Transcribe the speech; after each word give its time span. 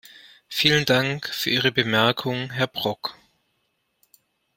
Vielen 0.47 0.85
Dank 0.85 1.29
für 1.29 1.51
Ihre 1.51 1.71
Bemerkung, 1.71 2.49
Herr 2.49 2.65
Brok. 2.65 3.15